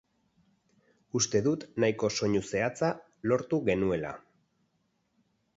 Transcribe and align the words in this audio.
Uste 1.19 1.41
dut 1.49 1.65
nahiko 1.83 2.11
soinu 2.21 2.43
zehatza 2.53 2.91
lortu 3.33 3.63
genuela. 3.71 4.15